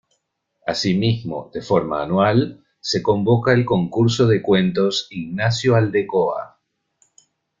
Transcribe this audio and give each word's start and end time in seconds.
Asimismo, 0.65 1.51
de 1.53 1.61
forma 1.61 2.01
anual, 2.01 2.63
se 2.79 3.03
convoca 3.03 3.53
el 3.53 3.65
Concurso 3.65 4.25
de 4.25 4.41
cuentos 4.41 5.05
"Ignacio 5.11 5.75
Aldecoa". 5.75 6.59